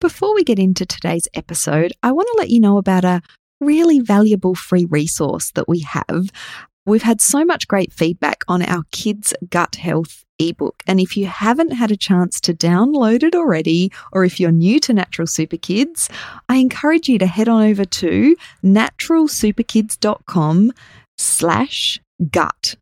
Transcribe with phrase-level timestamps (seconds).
[0.00, 3.20] Before we get into today's episode, I want to let you know about a
[3.60, 6.30] really valuable free resource that we have.
[6.86, 10.82] We've had so much great feedback on our kids' gut health ebook.
[10.86, 14.80] And if you haven't had a chance to download it already, or if you're new
[14.80, 16.08] to Natural Super Kids,
[16.48, 20.72] I encourage you to head on over to naturalsuperkids.com
[21.18, 22.00] slash
[22.30, 22.76] gut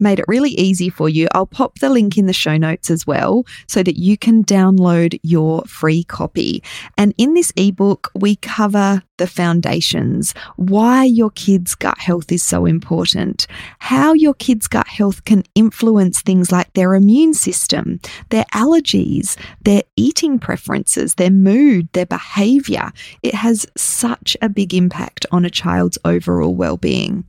[0.00, 1.28] made it really easy for you.
[1.32, 5.18] I'll pop the link in the show notes as well so that you can download
[5.22, 6.62] your free copy.
[6.96, 12.64] And in this ebook, we cover the foundations, why your kids' gut health is so
[12.64, 13.46] important,
[13.78, 18.00] how your kids' gut health can influence things like their immune system,
[18.30, 22.90] their allergies, their eating preferences, their mood, their behavior.
[23.22, 27.24] It has such a big impact on a child's overall well being.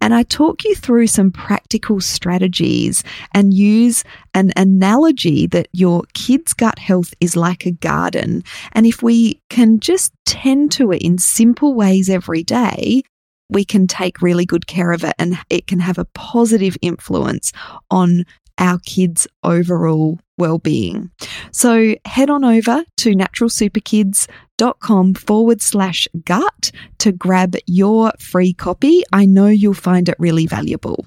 [0.00, 4.02] And I talk you through some practical strategies and use
[4.34, 8.42] an analogy that your kids' gut health is like a garden.
[8.72, 13.02] And if we can just tend to it in simple ways every day,
[13.48, 17.52] we can take really good care of it and it can have a positive influence
[17.90, 18.24] on
[18.58, 21.10] our kids' overall well-being.
[21.52, 29.02] So head on over to naturalsuperkids.com forward slash gut to grab your free copy.
[29.12, 31.06] I know you'll find it really valuable.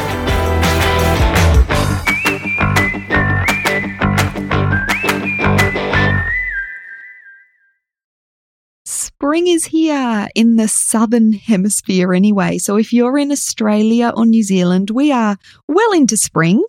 [9.41, 12.59] Spring is here in the southern hemisphere anyway.
[12.59, 15.35] So if you're in Australia or New Zealand, we are
[15.67, 16.63] well into spring,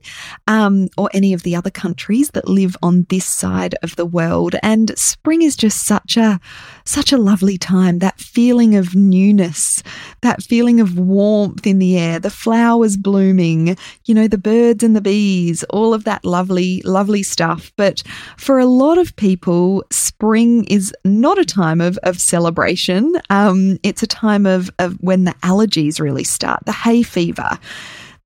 [0.47, 4.55] um, or any of the other countries that live on this side of the world.
[4.63, 6.41] And spring is just such a
[6.85, 7.99] such a lovely time.
[7.99, 9.83] That feeling of newness,
[10.23, 14.97] that feeling of warmth in the air, the flowers blooming, you know, the birds and
[14.97, 17.71] the bees, all of that lovely, lovely stuff.
[17.77, 18.03] But
[18.39, 23.15] for a lot of people, spring is not a time of of celebration celebration.
[23.31, 27.59] Um, it's a time of, of when the allergies really start, the hay fever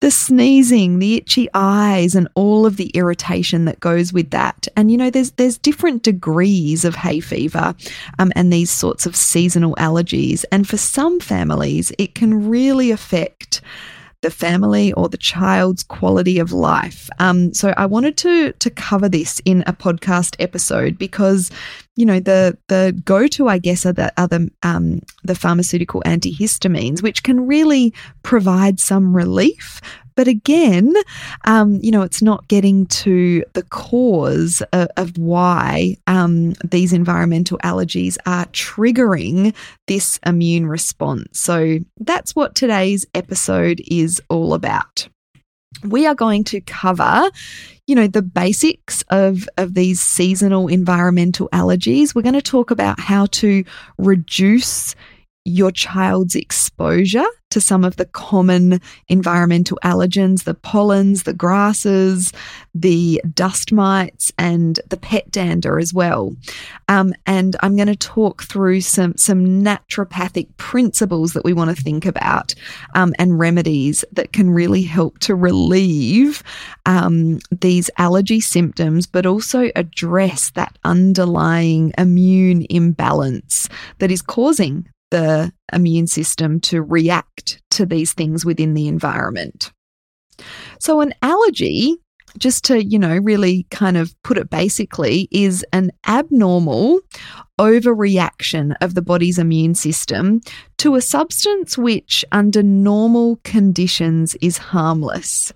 [0.00, 4.68] the sneezing, the itchy eyes, and all of the irritation that goes with that.
[4.76, 7.74] And you know, there's there's different degrees of hay fever
[8.18, 10.44] um, and these sorts of seasonal allergies.
[10.52, 13.62] And for some families, it can really affect
[14.20, 17.08] the family or the child's quality of life.
[17.18, 21.50] Um, so I wanted to to cover this in a podcast episode because
[21.96, 27.02] you know the the go to I guess are the other um, the pharmaceutical antihistamines,
[27.02, 29.80] which can really provide some relief.
[30.14, 30.94] But again,
[31.44, 37.58] um, you know, it's not getting to the cause of, of why um, these environmental
[37.58, 39.54] allergies are triggering
[39.86, 41.38] this immune response.
[41.38, 45.06] So that's what today's episode is all about
[45.82, 47.30] we are going to cover
[47.86, 52.14] you know the basics of of these seasonal environmental allergies.
[52.14, 53.64] We're going to talk about how to
[53.98, 54.94] reduce
[55.46, 62.32] your child's exposure to some of the common environmental allergens, the pollens, the grasses,
[62.74, 66.34] the dust mites, and the pet dander as well.
[66.88, 71.80] Um, and I'm going to talk through some, some naturopathic principles that we want to
[71.80, 72.54] think about
[72.94, 76.42] um, and remedies that can really help to relieve
[76.84, 85.52] um, these allergy symptoms, but also address that underlying immune imbalance that is causing the
[85.72, 89.72] immune system to react to these things within the environment.
[90.78, 91.96] So, an allergy,
[92.38, 97.00] just to, you know, really kind of put it basically, is an abnormal
[97.58, 100.40] overreaction of the body's immune system
[100.78, 105.52] to a substance which, under normal conditions, is harmless.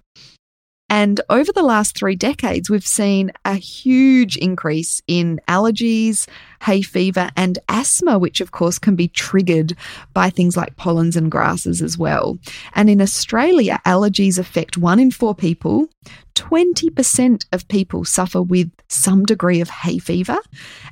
[0.90, 6.28] And over the last three decades, we've seen a huge increase in allergies,
[6.62, 9.76] hay fever, and asthma, which of course can be triggered
[10.12, 12.38] by things like pollens and grasses as well.
[12.74, 15.88] And in Australia, allergies affect one in four people.
[16.34, 20.38] 20% of people suffer with some degree of hay fever,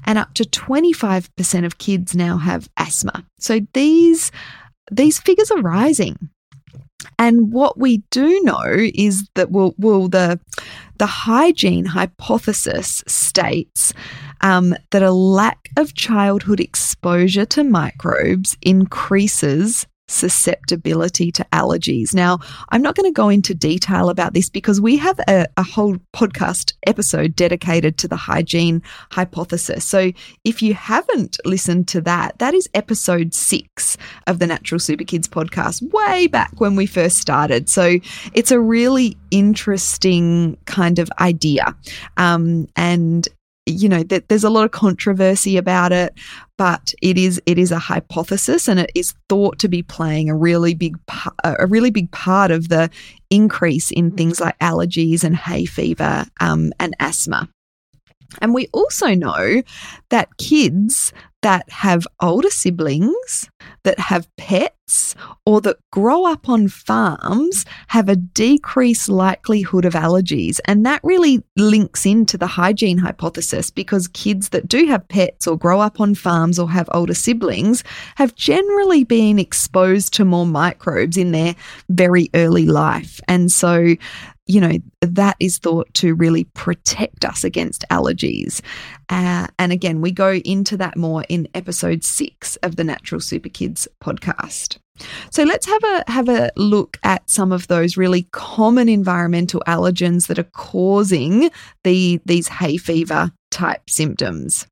[0.05, 3.25] and up to 25% of kids now have asthma.
[3.41, 4.31] So these,
[4.93, 6.31] these figures are rising.
[7.19, 10.41] And what we do know is that well, the
[10.99, 13.93] the hygiene hypothesis states
[14.41, 22.15] um, that a lack of childhood exposure to microbes increases susceptibility to allergies.
[22.15, 22.39] Now,
[22.71, 25.99] I'm not going to go into detail about this because we have a, a, whole
[26.15, 28.83] podcast episode dedicated to the hygiene
[29.13, 29.85] hypothesis.
[29.85, 30.13] So
[30.45, 33.97] if you haven't listened to that, that is episode six
[34.27, 37.69] of the Natural Super Kids podcast, way back when we first started.
[37.69, 37.99] So
[38.33, 41.77] it's a really interesting kind of idea.
[42.17, 43.29] Um, and
[43.69, 46.15] you know that there's a lot of controversy about it
[46.57, 50.37] but it is it is a hypothesis and it is thought to be playing a
[50.37, 50.97] really big
[51.45, 52.91] a really big part of the
[53.31, 57.49] increase in things like allergies and hay fever um, and asthma.
[58.41, 59.63] And we also know
[60.11, 61.13] that kids
[61.43, 63.49] that have older siblings,
[63.83, 65.15] that have pets,
[65.45, 70.61] or that grow up on farms have a decreased likelihood of allergies.
[70.65, 75.59] And that really links into the hygiene hypothesis because kids that do have pets or
[75.59, 77.85] grow up on farms or have older siblings
[78.17, 81.55] have generally been exposed to more microbes in their
[81.91, 83.21] very early life.
[83.29, 83.95] And so
[84.49, 84.73] you know,
[85.03, 88.61] that is thought to really protect us against allergies.
[89.11, 93.51] Uh, and again, we go into that more in episode six of the Natural Super
[93.51, 94.79] Kids podcast.
[95.31, 100.27] So let's have a have a look at some of those really common environmental allergens
[100.27, 101.51] that are causing
[101.85, 104.67] the these hay fever type symptoms.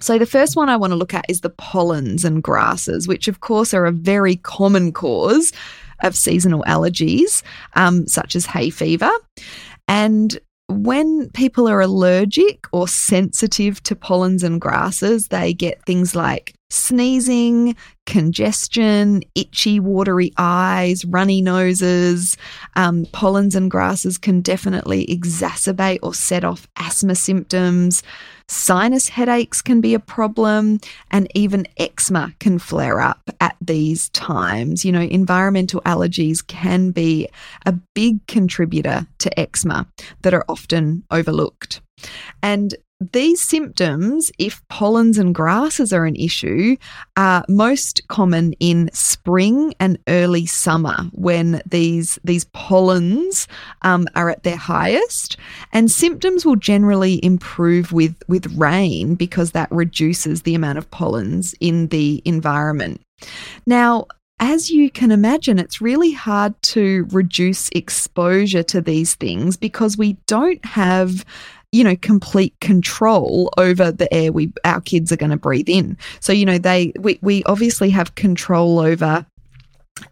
[0.00, 3.28] So, the first one I want to look at is the pollens and grasses, which,
[3.28, 5.52] of course, are a very common cause
[6.02, 7.42] of seasonal allergies,
[7.74, 9.10] um, such as hay fever.
[9.88, 10.38] And
[10.68, 17.76] when people are allergic or sensitive to pollens and grasses, they get things like sneezing,
[18.06, 22.36] congestion, itchy, watery eyes, runny noses.
[22.76, 28.02] Um, pollens and grasses can definitely exacerbate or set off asthma symptoms.
[28.48, 30.78] Sinus headaches can be a problem,
[31.10, 34.84] and even eczema can flare up at these times.
[34.84, 37.28] You know, environmental allergies can be
[37.64, 39.86] a big contributor to eczema
[40.22, 41.80] that are often overlooked.
[42.42, 42.74] And
[43.12, 46.76] these symptoms, if pollens and grasses are an issue,
[47.16, 53.48] are most common in spring and early summer when these, these pollens
[53.82, 55.36] um, are at their highest.
[55.72, 61.54] And symptoms will generally improve with, with rain because that reduces the amount of pollens
[61.60, 63.00] in the environment.
[63.66, 64.06] Now,
[64.44, 70.14] as you can imagine, it's really hard to reduce exposure to these things because we
[70.26, 71.24] don't have
[71.72, 75.96] you know complete control over the air we our kids are going to breathe in
[76.20, 79.26] so you know they we, we obviously have control over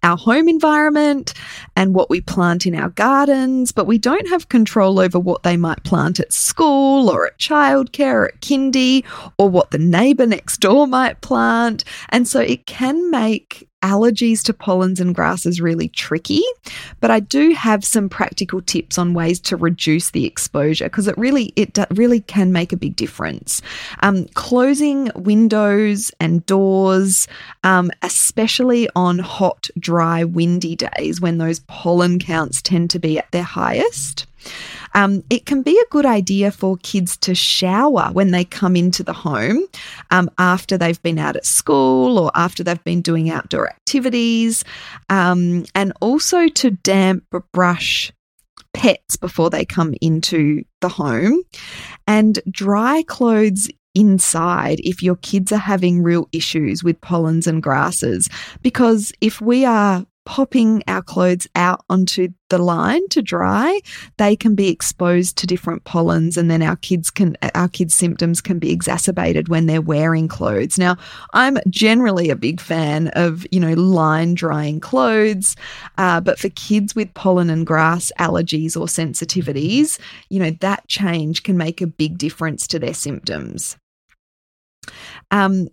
[0.02, 1.34] our home environment
[1.76, 5.56] and what we plant in our gardens, but we don't have control over what they
[5.56, 9.04] might plant at school or at childcare or at kindy
[9.38, 11.84] or what the neighbour next door might plant.
[12.10, 16.42] And so it can make allergies to pollens and grasses really tricky,
[17.00, 21.16] but I do have some practical tips on ways to reduce the exposure because it
[21.16, 23.62] really it really can make a big difference.
[24.00, 27.26] Um, closing windows and doors,
[27.64, 33.30] um, especially on hot, dry, windy days when those pollen counts tend to be at
[33.30, 34.26] their highest.
[34.94, 39.02] Um, it can be a good idea for kids to shower when they come into
[39.02, 39.64] the home
[40.10, 44.64] um, after they've been out at school or after they've been doing outdoor activities,
[45.08, 48.12] um, and also to damp brush
[48.72, 51.42] pets before they come into the home
[52.06, 58.28] and dry clothes inside if your kids are having real issues with pollens and grasses.
[58.62, 63.80] Because if we are popping our clothes out onto the line to dry,
[64.16, 68.40] they can be exposed to different pollens and then our kids can our kids symptoms
[68.40, 70.78] can be exacerbated when they're wearing clothes.
[70.78, 70.96] Now,
[71.32, 75.56] I'm generally a big fan of, you know, line drying clothes,
[75.98, 81.42] uh, but for kids with pollen and grass allergies or sensitivities, you know, that change
[81.42, 83.76] can make a big difference to their symptoms.
[85.32, 85.70] Um,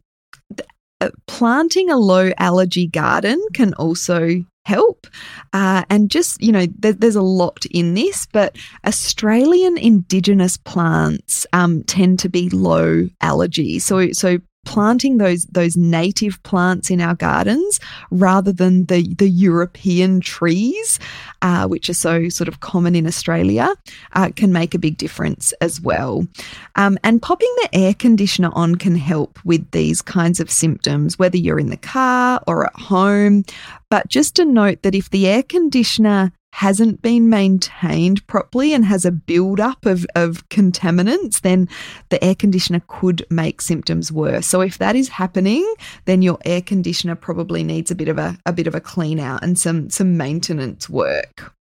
[1.02, 5.08] uh, planting a low allergy garden can also help.
[5.54, 11.48] Uh, and just, you know, there, there's a lot in this, but Australian Indigenous plants
[11.54, 13.80] um, tend to be low allergy.
[13.80, 17.80] So, so planting those those native plants in our gardens
[18.12, 21.00] rather than the the European trees,
[21.42, 23.74] uh, which are so sort of common in Australia,
[24.12, 26.28] uh, can make a big difference as well.
[26.76, 31.38] Um, and popping the air conditioner on can help with these kinds of symptoms, whether
[31.38, 33.46] you're in the car or at home.
[33.90, 39.06] But just to note that if the air conditioner hasn't been maintained properly and has
[39.06, 41.70] a buildup of, of contaminants, then
[42.10, 44.48] the air conditioner could make symptoms worse.
[44.48, 45.72] So if that is happening,
[46.06, 49.20] then your air conditioner probably needs a bit of a, a bit of a clean
[49.20, 51.54] out and some some maintenance work.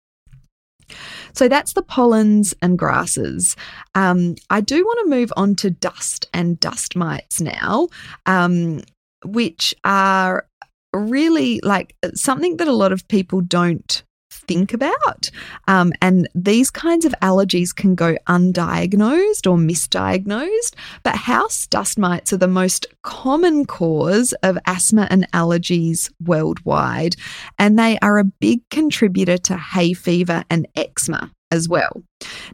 [1.32, 3.56] So that's the pollens and grasses.
[3.94, 7.88] Um, I do want to move on to dust and dust mites now,
[8.26, 8.82] um,
[9.24, 10.46] which are
[10.92, 14.04] really like something that a lot of people don't
[14.46, 15.30] think about.
[15.68, 20.74] Um, and these kinds of allergies can go undiagnosed or misdiagnosed.
[21.02, 27.16] But house dust mites are the most common cause of asthma and allergies worldwide.
[27.58, 32.02] And they are a big contributor to hay fever and eczema as well.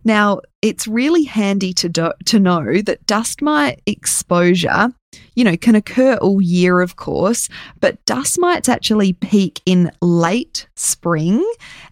[0.05, 4.93] Now, it's really handy to, do, to know that dust mite exposure
[5.35, 7.49] you know, can occur all year, of course,
[7.81, 11.45] but dust mites actually peak in late spring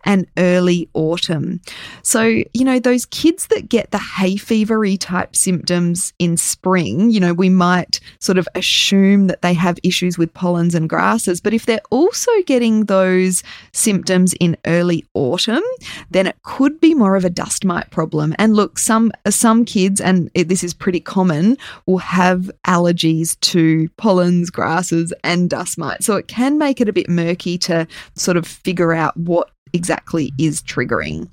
[0.05, 1.61] and early autumn.
[2.03, 7.21] So, you know, those kids that get the hay fevery type symptoms in spring, you
[7.21, 11.55] know, we might sort of assume that they have issues with pollens and grasses, but
[11.55, 13.43] if they're also getting those
[13.73, 15.63] symptoms in early autumn,
[16.11, 18.35] then it could be more of a dust mite problem.
[18.39, 21.57] And look, some some kids, and this is pretty common,
[21.87, 26.05] will have allergies to pollens, grasses, and dust mites.
[26.05, 30.33] So it can make it a bit murky to sort of figure out what exactly
[30.39, 31.29] is triggering.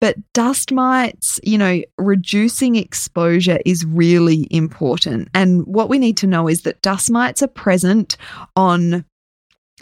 [0.00, 5.28] But dust mites, you know, reducing exposure is really important.
[5.32, 8.16] And what we need to know is that dust mites are present
[8.54, 9.04] on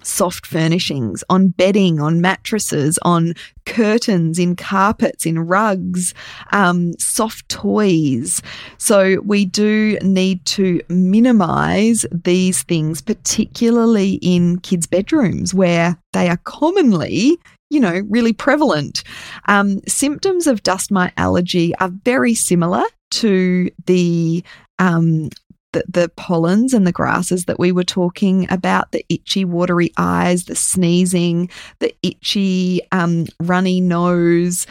[0.05, 3.35] soft furnishings, on bedding, on mattresses, on
[3.67, 6.15] curtains, in carpets, in rugs,
[6.53, 8.43] um, soft toys.
[8.79, 16.39] So we do need to minimize these things, particularly in kids' bedrooms where they are
[16.45, 17.39] commonly
[17.71, 19.03] you know, really prevalent.
[19.49, 24.45] Um, symptoms of dust mite allergy are very similar to the
[24.79, 25.31] um,
[25.75, 30.45] the, the pollens and the grasses that we were talking about the itchy, watery eyes,
[30.45, 31.51] the sneezing,
[31.81, 34.67] the itchy, um, runny nose.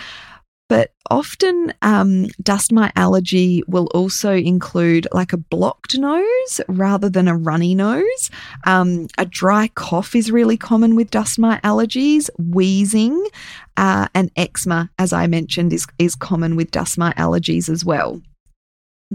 [0.70, 7.28] But often, um, dust mite allergy will also include like a blocked nose rather than
[7.28, 8.32] a runny nose.
[8.64, 12.30] Um, a dry cough is really common with dust mite allergies.
[12.40, 13.28] Wheezing
[13.76, 18.22] uh, and eczema, as I mentioned, is, is common with dust mite allergies as well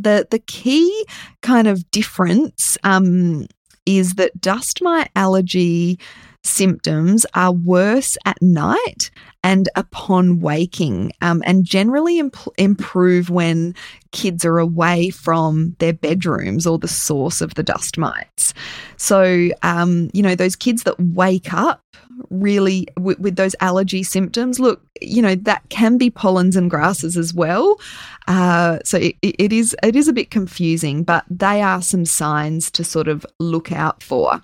[0.02, 1.06] the the key
[1.42, 3.46] kind of difference um,
[3.86, 5.98] is that dust mite allergy
[6.44, 9.10] symptoms are worse at night
[9.44, 13.74] and upon waking, um, and generally imp- improve when
[14.12, 18.52] kids are away from their bedrooms or the source of the dust mites.
[18.96, 21.82] So, um, you know, those kids that wake up
[22.30, 27.16] really w- with those allergy symptoms, look, you know, that can be pollens and grasses
[27.16, 27.80] as well.
[28.26, 32.70] Uh, so it, it is it is a bit confusing, but they are some signs
[32.72, 34.42] to sort of look out for.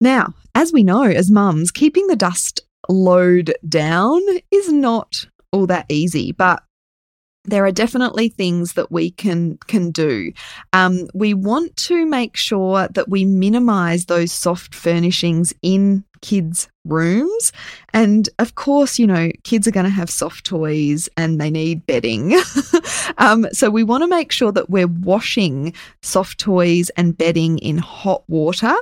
[0.00, 5.86] Now, as we know as mums, keeping the dust load down is not all that
[5.88, 6.62] easy, but
[7.44, 10.32] there are definitely things that we can can do.
[10.72, 17.52] Um, we want to make sure that we minimize those soft furnishings in kids' rooms.
[17.92, 21.86] And of course, you know, kids are going to have soft toys and they need
[21.86, 22.38] bedding.
[23.18, 25.72] um, so we want to make sure that we're washing
[26.02, 28.74] soft toys and bedding in hot water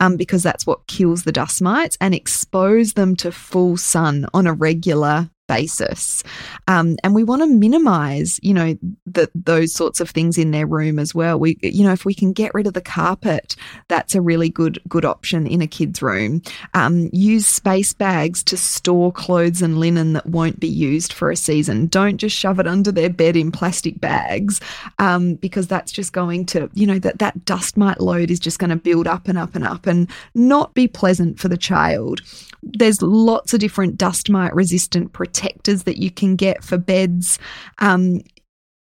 [0.00, 4.46] um, because that's what kills the dust mites and expose them to full sun on
[4.46, 6.22] a regular basis.
[6.68, 8.76] Um, and we want to minimize, you know,
[9.06, 11.38] the, those sorts of things in their room as well.
[11.38, 13.56] We, you know, if we can get rid of the carpet,
[13.88, 16.42] that's a really good, good option in a kid's room.
[16.74, 21.36] Um, use space bags to store clothes and linen that won't be used for a
[21.36, 21.86] season.
[21.86, 24.60] Don't just shove it under their bed in plastic bags
[24.98, 28.58] um, because that's just going to, you know, that, that dust mite load is just
[28.58, 32.20] going to build up and up and up and not be pleasant for the child.
[32.62, 37.38] There's lots of different dust mite resistant protectors that you can get for beds,
[37.78, 38.20] um,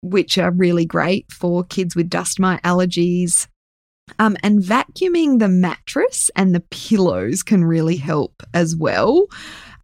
[0.02, 3.47] which are really great for kids with dust mite allergies.
[4.19, 9.26] Um, and vacuuming the mattress and the pillows can really help as well.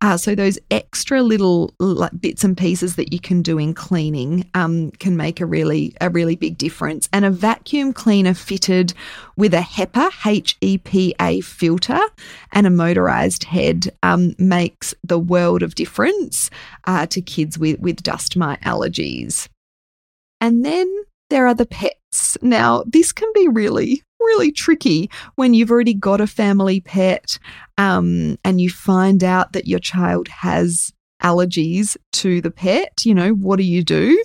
[0.00, 4.48] Uh, so those extra little like bits and pieces that you can do in cleaning
[4.54, 7.08] um, can make a really a really big difference.
[7.12, 8.92] And a vacuum cleaner fitted
[9.36, 12.00] with a HEPA H E P A filter
[12.52, 16.50] and a motorized head um, makes the world of difference
[16.86, 19.48] uh, to kids with with dust mite allergies.
[20.40, 20.92] And then
[21.30, 22.36] there are the pets.
[22.42, 27.38] Now, this can be really really tricky when you've already got a family pet
[27.78, 33.04] um, and you find out that your child has allergies to the pet.
[33.04, 34.22] You know, what do you do?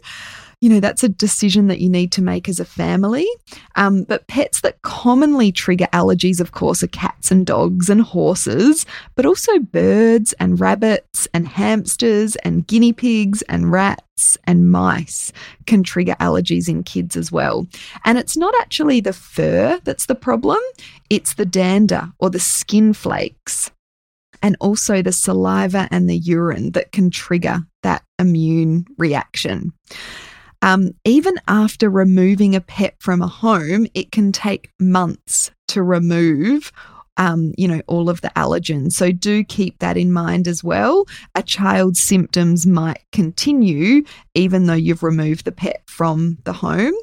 [0.61, 3.27] You know, that's a decision that you need to make as a family.
[3.75, 8.85] Um, but pets that commonly trigger allergies, of course, are cats and dogs and horses,
[9.15, 15.31] but also birds and rabbits and hamsters and guinea pigs and rats and mice
[15.65, 17.65] can trigger allergies in kids as well.
[18.03, 20.59] And it's not actually the fur that's the problem,
[21.09, 23.71] it's the dander or the skin flakes
[24.41, 29.71] and also the saliva and the urine that can trigger that immune reaction.
[30.61, 36.71] Um, even after removing a pet from a home, it can take months to remove.
[37.19, 38.93] Um, you know, all of the allergens.
[38.93, 41.05] So do keep that in mind as well.
[41.35, 44.03] A child's symptoms might continue
[44.39, 46.93] even though you've removed the pet from the home.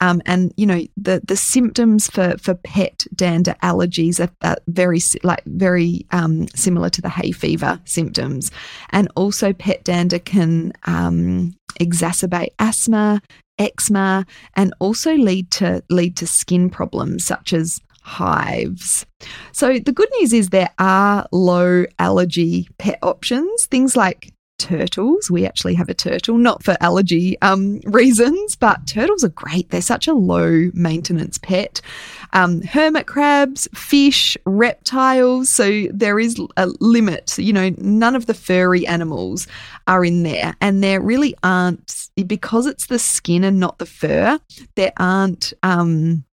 [0.00, 5.00] Um, and you know the the symptoms for for pet dander allergies are, are very
[5.22, 8.50] like very um, similar to the hay fever symptoms,
[8.90, 13.22] and also pet dander can um, exacerbate asthma,
[13.58, 19.06] eczema, and also lead to lead to skin problems such as hives.
[19.52, 25.30] So the good news is there are low allergy pet options, things like turtles.
[25.30, 29.70] We actually have a turtle, not for allergy um, reasons, but turtles are great.
[29.70, 31.80] They're such a low maintenance pet.
[32.32, 35.50] Um, hermit crabs, fish, reptiles.
[35.50, 37.36] So there is a limit.
[37.38, 39.46] You know, none of the furry animals
[39.86, 40.54] are in there.
[40.60, 44.38] And there really aren't, because it's the skin and not the fur,
[44.76, 45.52] there aren't.
[45.62, 46.24] Um,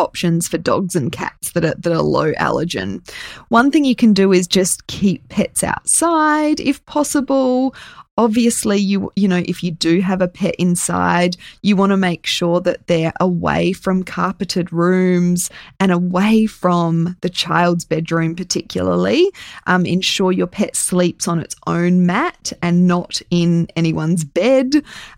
[0.00, 3.06] options for dogs and cats that are that are low allergen.
[3.48, 7.74] One thing you can do is just keep pets outside if possible
[8.18, 12.26] obviously you you know if you do have a pet inside you want to make
[12.26, 19.30] sure that they're away from carpeted rooms and away from the child's bedroom particularly.
[19.66, 24.72] Um, ensure your pet sleeps on its own mat and not in anyone's bed.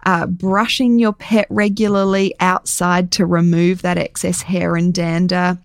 [0.05, 5.59] Uh, brushing your pet regularly outside to remove that excess hair and dander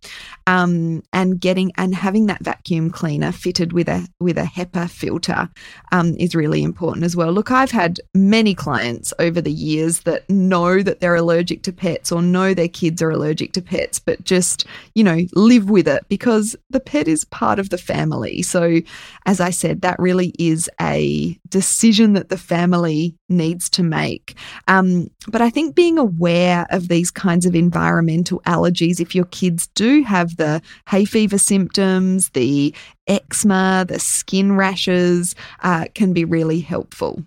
[0.47, 5.49] um, and getting and having that vacuum cleaner fitted with a with a HEPA filter
[5.91, 7.31] um, is really important as well.
[7.31, 12.13] Look, I've had many clients over the years that know that they're allergic to pets
[12.13, 16.05] or know their kids are allergic to pets, but just you know live with it
[16.07, 18.41] because the pet is part of the family.
[18.41, 18.79] So,
[19.25, 24.35] as I said, that really is a decision that the family needs to make.
[24.67, 29.67] Um, but I think being aware of these kinds of environmental allergies, if your kids
[29.75, 32.73] do have the hay fever symptoms, the
[33.07, 37.23] eczema, the skin rashes, uh, can be really helpful.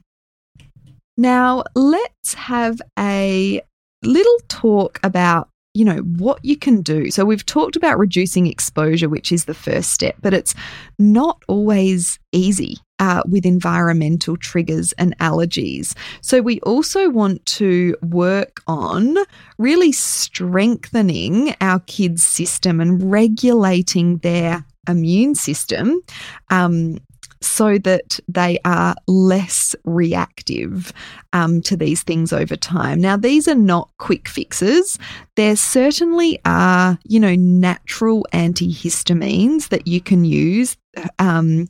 [1.16, 3.60] Now, let's have a
[4.02, 7.10] little talk about you know, what you can do.
[7.10, 10.54] So, we've talked about reducing exposure, which is the first step, but it's
[10.98, 15.96] not always easy uh, with environmental triggers and allergies.
[16.22, 19.16] So, we also want to work on
[19.58, 26.00] really strengthening our kids' system and regulating their immune system
[26.48, 26.98] um,
[27.42, 30.92] so that they are less reactive
[31.32, 33.00] um, to these things over time.
[33.00, 34.98] Now, these are not quick fixes.
[35.36, 40.76] There certainly are, you know, natural antihistamines that you can use.
[41.18, 41.68] Um,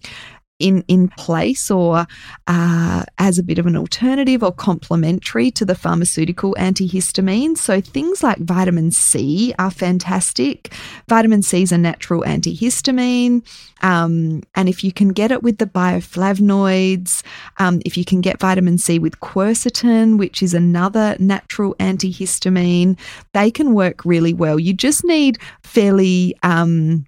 [0.60, 2.06] in in place or
[2.46, 7.58] uh, as a bit of an alternative or complementary to the pharmaceutical antihistamines.
[7.58, 10.72] So things like vitamin C are fantastic.
[11.08, 13.42] Vitamin C is a natural antihistamine,
[13.82, 17.22] um, and if you can get it with the bioflavonoids,
[17.58, 22.98] um, if you can get vitamin C with quercetin, which is another natural antihistamine,
[23.32, 24.58] they can work really well.
[24.58, 27.06] You just need fairly um,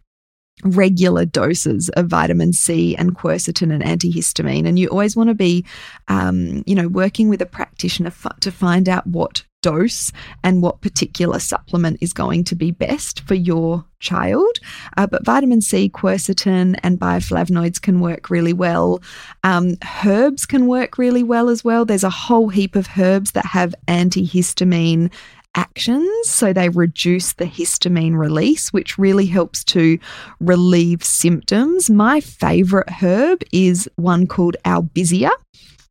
[0.62, 4.66] regular doses of vitamin C and quercetin and antihistamine.
[4.66, 5.64] And you always want to be,
[6.08, 10.80] um, you know, working with a practitioner f- to find out what dose and what
[10.80, 14.58] particular supplement is going to be best for your child.
[14.96, 19.00] Uh, but vitamin C, quercetin, and bioflavonoids can work really well.
[19.44, 21.84] Um, herbs can work really well as well.
[21.84, 25.12] There's a whole heap of herbs that have antihistamine
[25.54, 26.08] actions.
[26.24, 29.98] So they reduce the histamine release, which really helps to
[30.40, 31.90] relieve symptoms.
[31.90, 35.30] My favorite herb is one called Albizia.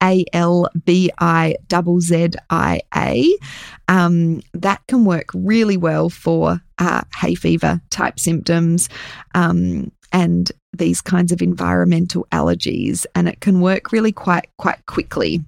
[0.03, 1.55] A L B I
[1.99, 3.37] Z I A.
[3.87, 8.89] Um, that can work really well for uh, hay fever type symptoms
[9.35, 15.41] um, and these kinds of environmental allergies, and it can work really quite quite quickly.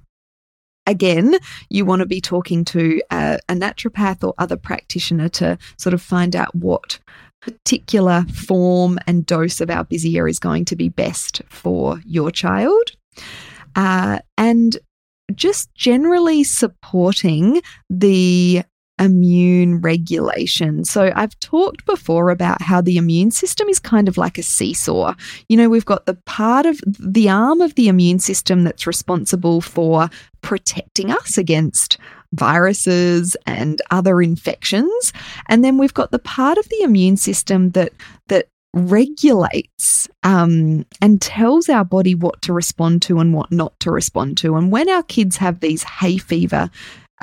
[0.86, 1.36] Again,
[1.70, 6.02] you want to be talking to a, a naturopath or other practitioner to sort of
[6.02, 7.00] find out what
[7.42, 12.92] particular form and dose of Albizia is going to be best for your child.
[13.76, 14.78] Uh, and
[15.34, 18.64] just generally supporting the
[19.00, 20.86] immune regulation.
[20.86, 25.16] So, I've talked before about how the immune system is kind of like a seesaw.
[25.50, 29.62] You know, we've got the part of the arm of the immune system that's responsible
[29.62, 30.10] for
[30.42, 31.98] protecting us against
[32.34, 35.14] viruses and other infections.
[35.48, 37.94] And then we've got the part of the immune system that
[38.28, 43.92] that regulates um, and tells our body what to respond to and what not to
[43.92, 44.56] respond to.
[44.56, 46.72] And when our kids have these hay fever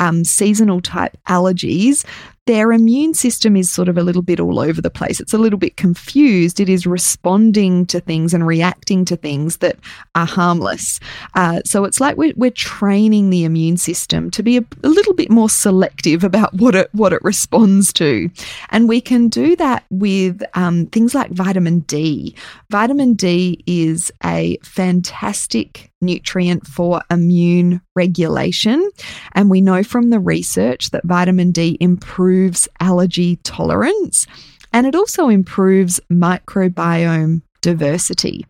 [0.01, 2.05] um, seasonal type allergies,
[2.47, 5.21] their immune system is sort of a little bit all over the place.
[5.21, 6.59] It's a little bit confused.
[6.59, 9.77] It is responding to things and reacting to things that
[10.15, 11.01] are harmless.
[11.35, 15.15] Uh, so it's like we're, we're training the immune system to be a, a little
[15.15, 18.31] bit more selective about what it what it responds to,
[18.71, 22.35] and we can do that with um, things like vitamin D.
[22.71, 28.91] Vitamin D is a fantastic nutrient for immune regulation,
[29.33, 34.27] and we know from the research that vitamin D improves improves allergy tolerance
[34.73, 38.47] and it also improves microbiome diversity.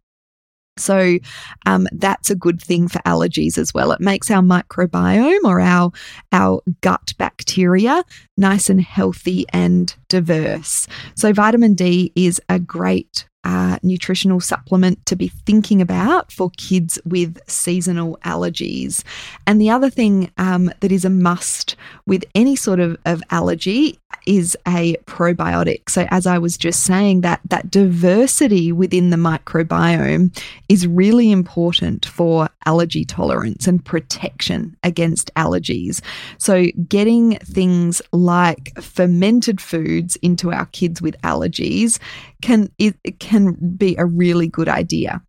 [0.77, 1.19] So
[1.67, 3.93] um, that's a good thing for allergies as well.
[3.93, 5.93] It makes our microbiome or our
[6.33, 8.05] our gut bacteria
[8.37, 10.87] nice and healthy and diverse.
[11.15, 16.99] So vitamin D is a great uh, nutritional supplement to be thinking about for kids
[17.05, 19.03] with seasonal allergies.
[19.47, 21.77] And the other thing um, that is a must
[22.07, 25.89] with any sort of, of allergy is a probiotic.
[25.89, 30.37] So as I was just saying, that that diversity within the microbiome
[30.69, 36.03] is really important for allergy tolerance and protection against allergies.
[36.39, 41.99] So getting things like fermented foods into our kids with allergies
[42.43, 43.30] can it can
[43.77, 45.21] be a really good idea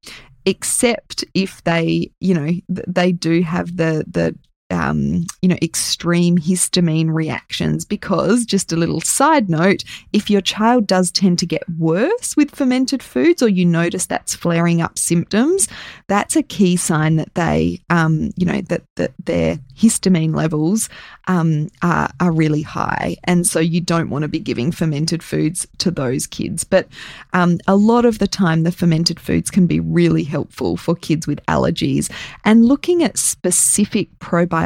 [0.46, 4.36] except if they you know they do have the the
[4.72, 7.86] um, you know, extreme histamine reactions.
[7.86, 12.56] Because, just a little side note, if your child does tend to get worse with
[12.56, 15.68] fermented foods or you notice that's flaring up symptoms,
[16.08, 20.90] that's a key sign that they, um, you know, that, that their histamine levels
[21.28, 23.18] um, are, are really high.
[23.26, 26.64] And so you don't want to be giving fermented foods to those kids.
[26.64, 26.88] But
[27.34, 31.28] um, a lot of the time, the fermented foods can be really helpful for kids
[31.28, 32.12] with allergies.
[32.46, 34.61] And looking at specific probiotics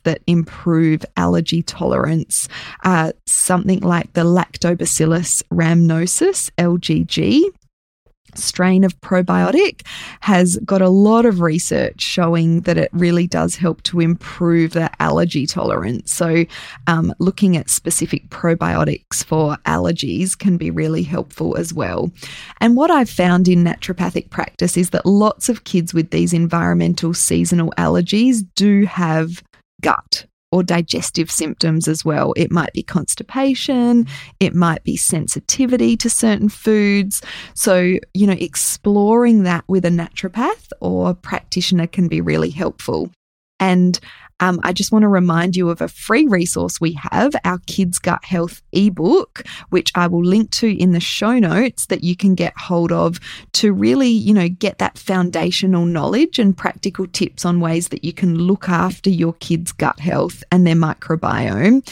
[0.00, 2.48] that improve allergy tolerance,
[2.84, 7.42] uh, something like the Lactobacillus rhamnosus, LGG,
[8.34, 9.86] strain of probiotic
[10.20, 14.90] has got a lot of research showing that it really does help to improve the
[15.02, 16.12] allergy tolerance.
[16.12, 16.44] So,
[16.86, 22.10] um, looking at specific probiotics for allergies can be really helpful as well.
[22.60, 27.14] And what I've found in naturopathic practice is that lots of kids with these environmental
[27.14, 29.42] seasonal allergies do have
[29.80, 32.32] gut or digestive symptoms as well.
[32.36, 34.06] It might be constipation,
[34.40, 37.22] it might be sensitivity to certain foods.
[37.54, 43.10] So, you know, exploring that with a naturopath or practitioner can be really helpful.
[43.60, 43.98] And
[44.40, 47.98] um, I just want to remind you of a free resource we have, our Kids
[47.98, 52.34] Gut Health ebook, which I will link to in the show notes that you can
[52.34, 53.18] get hold of
[53.54, 58.12] to really, you know, get that foundational knowledge and practical tips on ways that you
[58.12, 61.86] can look after your kids' gut health and their microbiome.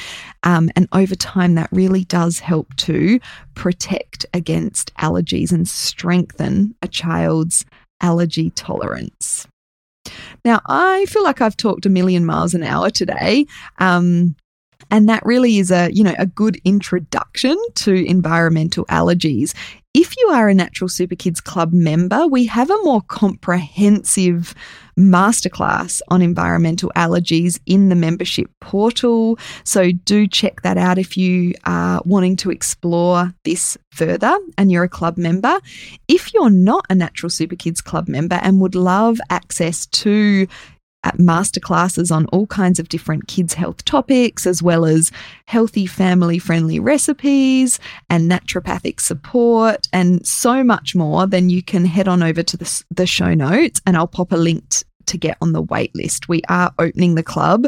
[0.44, 3.18] Um, and over time, that really does help to
[3.54, 7.64] protect against allergies and strengthen a child's
[8.00, 9.46] allergy tolerance.
[10.44, 13.46] Now, I feel like I've talked a million miles an hour today.
[13.78, 14.36] Um,
[14.90, 19.54] and that really is a, you know, a good introduction to environmental allergies.
[19.98, 24.54] If you are a Natural Super Kids Club member, we have a more comprehensive
[25.00, 29.38] masterclass on environmental allergies in the membership portal.
[29.64, 34.84] So do check that out if you are wanting to explore this further and you're
[34.84, 35.58] a club member.
[36.08, 40.46] If you're not a Natural Super Kids Club member and would love access to
[41.14, 45.10] masterclasses on all kinds of different kids' health topics, as well as
[45.46, 47.78] healthy, family friendly recipes
[48.10, 52.84] and naturopathic support, and so much more, then you can head on over to the,
[52.90, 54.64] the show notes and I'll pop a link
[55.06, 56.28] to get on the wait list.
[56.28, 57.66] We are opening the club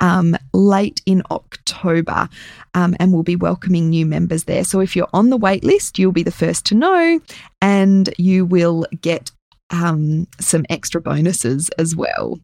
[0.00, 2.28] um, late in October
[2.74, 4.64] um, and we'll be welcoming new members there.
[4.64, 7.20] So if you're on the wait list, you'll be the first to know
[7.62, 9.30] and you will get
[9.70, 12.38] um, some extra bonuses as well.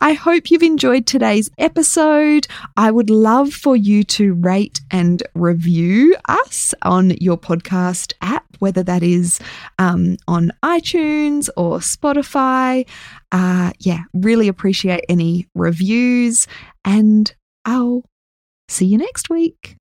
[0.00, 2.46] I hope you've enjoyed today's episode.
[2.76, 8.82] I would love for you to rate and review us on your podcast app, whether
[8.82, 9.40] that is
[9.78, 12.86] um, on iTunes or Spotify.
[13.32, 16.46] Uh, yeah, really appreciate any reviews,
[16.84, 17.34] and
[17.64, 18.02] I'll
[18.68, 19.76] see you next week.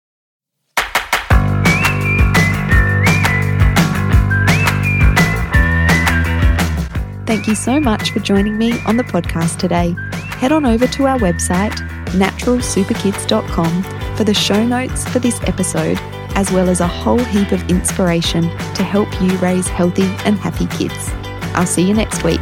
[7.26, 9.96] Thank you so much for joining me on the podcast today.
[10.38, 11.74] Head on over to our website,
[12.12, 13.84] naturalsuperkids.com,
[14.16, 15.98] for the show notes for this episode,
[16.36, 18.44] as well as a whole heap of inspiration
[18.76, 21.10] to help you raise healthy and happy kids.
[21.56, 22.42] I'll see you next week.